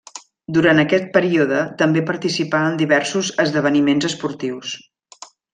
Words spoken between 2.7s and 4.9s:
en diversos esdeveniments esportius.